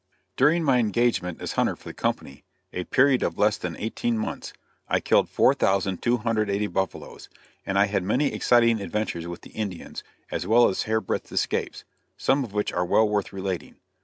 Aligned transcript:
During 0.35 0.63
my 0.63 0.79
engagement 0.79 1.39
as 1.43 1.51
hunter 1.51 1.75
for 1.75 1.83
the 1.87 1.93
company 1.93 2.43
a 2.73 2.85
period 2.85 3.21
of 3.21 3.37
less 3.37 3.57
than 3.57 3.77
eighteen 3.77 4.17
mouths 4.17 4.51
I 4.87 4.99
killed 4.99 5.29
4,280 5.29 6.65
buffaloes; 6.65 7.29
and 7.67 7.77
I 7.77 7.85
had 7.85 8.01
many 8.01 8.33
exciting 8.33 8.81
adventures 8.81 9.27
with 9.27 9.41
the 9.41 9.51
Indians, 9.51 10.01
as 10.31 10.47
well 10.47 10.67
as 10.69 10.81
hair 10.89 11.01
breadth 11.01 11.31
escapes, 11.31 11.83
some 12.17 12.43
of 12.43 12.51
which 12.51 12.73
are 12.73 12.83
well 12.83 13.07
worth 13.07 13.31
relating. 13.31 13.75